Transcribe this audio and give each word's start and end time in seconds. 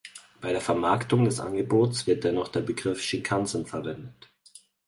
Bei 0.41 0.51
der 0.51 0.61
Vermarktung 0.61 1.25
des 1.25 1.39
Angebots 1.39 2.07
wird 2.07 2.23
dennoch 2.23 2.47
der 2.47 2.61
Begriff 2.61 2.99
Shinkansen 3.03 3.67
verwendet. 3.67 4.31